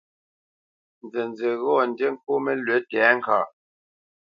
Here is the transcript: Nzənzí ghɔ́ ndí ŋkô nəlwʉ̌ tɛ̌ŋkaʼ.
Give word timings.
Nzənzí 1.03 1.49
ghɔ́ 1.61 1.79
ndí 1.91 2.05
ŋkô 2.13 2.33
nəlwʉ̌ 2.45 2.77
tɛ̌ŋkaʼ. 2.89 3.45